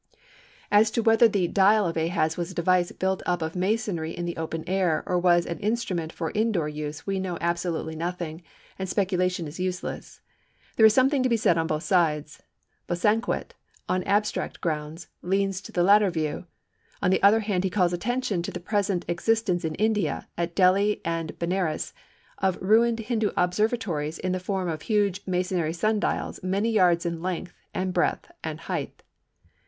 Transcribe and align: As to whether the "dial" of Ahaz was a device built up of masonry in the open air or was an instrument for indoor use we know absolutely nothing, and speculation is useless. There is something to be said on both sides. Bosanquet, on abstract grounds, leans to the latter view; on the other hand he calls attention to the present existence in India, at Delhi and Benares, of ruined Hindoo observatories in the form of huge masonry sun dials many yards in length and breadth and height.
As 0.71 0.89
to 0.89 1.03
whether 1.03 1.27
the 1.27 1.47
"dial" 1.47 1.85
of 1.85 1.95
Ahaz 1.95 2.35
was 2.35 2.49
a 2.49 2.55
device 2.55 2.91
built 2.91 3.21
up 3.27 3.43
of 3.43 3.55
masonry 3.55 4.17
in 4.17 4.25
the 4.25 4.35
open 4.35 4.63
air 4.67 5.03
or 5.05 5.19
was 5.19 5.45
an 5.45 5.59
instrument 5.59 6.11
for 6.11 6.31
indoor 6.31 6.67
use 6.67 7.05
we 7.05 7.19
know 7.19 7.37
absolutely 7.39 7.95
nothing, 7.95 8.41
and 8.79 8.89
speculation 8.89 9.47
is 9.47 9.59
useless. 9.59 10.19
There 10.75 10.87
is 10.87 10.93
something 10.95 11.21
to 11.21 11.29
be 11.29 11.37
said 11.37 11.55
on 11.55 11.67
both 11.67 11.83
sides. 11.83 12.41
Bosanquet, 12.87 13.53
on 13.87 14.01
abstract 14.05 14.59
grounds, 14.59 15.07
leans 15.21 15.61
to 15.61 15.71
the 15.71 15.83
latter 15.83 16.09
view; 16.09 16.47
on 16.99 17.11
the 17.11 17.21
other 17.21 17.41
hand 17.41 17.63
he 17.63 17.69
calls 17.69 17.93
attention 17.93 18.41
to 18.41 18.49
the 18.51 18.59
present 18.59 19.05
existence 19.07 19.63
in 19.63 19.75
India, 19.75 20.27
at 20.35 20.55
Delhi 20.55 21.01
and 21.05 21.37
Benares, 21.37 21.93
of 22.39 22.57
ruined 22.59 23.01
Hindoo 23.01 23.33
observatories 23.37 24.17
in 24.17 24.31
the 24.31 24.39
form 24.39 24.67
of 24.67 24.81
huge 24.81 25.21
masonry 25.27 25.73
sun 25.73 25.99
dials 25.99 26.41
many 26.41 26.71
yards 26.71 27.05
in 27.05 27.21
length 27.21 27.53
and 27.71 27.93
breadth 27.93 28.31
and 28.43 28.61
height. 28.61 29.03